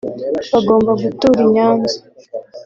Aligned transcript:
bagomba 0.55 0.91
gutura 1.03 1.39
i 1.45 1.47
Nyanza 1.53 1.97